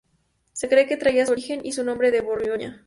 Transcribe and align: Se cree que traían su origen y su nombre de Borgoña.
Se 0.53 0.67
cree 0.67 0.87
que 0.87 0.97
traían 0.97 1.27
su 1.27 1.33
origen 1.33 1.61
y 1.63 1.73
su 1.73 1.83
nombre 1.83 2.09
de 2.09 2.21
Borgoña. 2.21 2.79